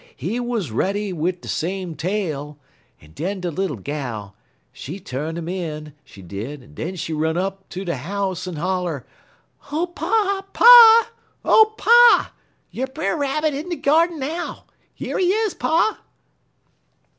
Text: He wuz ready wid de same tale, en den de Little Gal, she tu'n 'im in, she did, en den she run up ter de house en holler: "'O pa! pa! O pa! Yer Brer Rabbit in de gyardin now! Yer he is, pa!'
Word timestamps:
He 0.15 0.39
wuz 0.39 0.71
ready 0.71 1.13
wid 1.13 1.41
de 1.41 1.47
same 1.47 1.93
tale, 1.93 2.57
en 3.01 3.11
den 3.11 3.39
de 3.39 3.51
Little 3.51 3.77
Gal, 3.77 4.35
she 4.73 4.99
tu'n 4.99 5.37
'im 5.37 5.47
in, 5.47 5.93
she 6.03 6.23
did, 6.23 6.63
en 6.63 6.73
den 6.73 6.95
she 6.95 7.13
run 7.13 7.37
up 7.37 7.69
ter 7.69 7.83
de 7.83 7.95
house 7.97 8.47
en 8.47 8.55
holler: 8.55 9.05
"'O 9.71 9.85
pa! 9.85 10.43
pa! 10.53 11.11
O 11.45 11.75
pa! 11.77 12.33
Yer 12.71 12.87
Brer 12.87 13.15
Rabbit 13.15 13.53
in 13.53 13.69
de 13.69 13.75
gyardin 13.77 14.17
now! 14.17 14.63
Yer 14.97 15.19
he 15.19 15.27
is, 15.33 15.53
pa!' 15.53 15.99